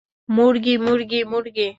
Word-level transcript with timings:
মুরগি, 0.29 0.73
মুরগি, 0.77 1.19
মুরগি! 1.25 1.67